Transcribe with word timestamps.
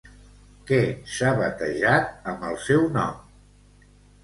Què 0.71 0.79
s'ha 1.17 1.33
batejat 1.41 2.11
amb 2.33 2.49
el 2.51 2.59
seu 2.67 2.91
nom? 2.99 3.23